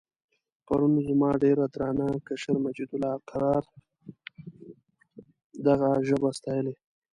پرون 0.65 0.93
زما 1.07 1.29
ډېر 1.43 1.57
درانه 1.73 2.07
کشر 2.27 2.55
مجیدالله 2.65 3.13
جان 3.17 3.27
قرار 3.29 3.63
دغه 5.65 5.89
ژبه 6.07 6.29
ستایلې. 6.39 6.73